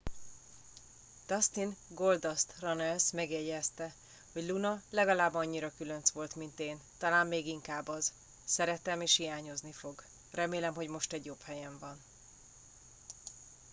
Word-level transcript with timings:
dustin 1.27 1.75
goldust 1.87 2.53
runnels 2.61 3.11
megjegyezte 3.11 3.93
hogy 4.33 4.45
luna 4.47 4.81
legalább 4.89 5.33
annyira 5.33 5.71
különc 5.77 6.09
volt 6.11 6.35
mint 6.35 6.59
én 6.59 6.79
talán 6.97 7.27
még 7.27 7.47
inkább 7.47 7.87
az 7.87 8.13
szeretem 8.43 9.01
és 9.01 9.15
hiányozni 9.15 9.71
fog 9.71 10.03
remélem 10.31 10.73
hogy 10.73 10.87
most 10.87 11.13
egy 11.13 11.25
jobb 11.25 11.41
helyen 11.41 11.77
van 11.79 11.99